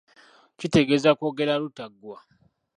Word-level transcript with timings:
Kitegeeza 0.57 1.11
kwogera 1.17 1.53
lutaggwa. 1.61 2.17